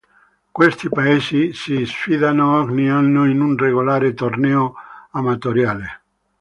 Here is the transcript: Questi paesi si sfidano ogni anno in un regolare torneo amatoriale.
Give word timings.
Questi 0.51 0.89
paesi 0.89 1.53
si 1.53 1.85
sfidano 1.85 2.59
ogni 2.59 2.89
anno 2.89 3.29
in 3.29 3.39
un 3.39 3.55
regolare 3.55 4.15
torneo 4.15 4.73
amatoriale. 5.11 6.01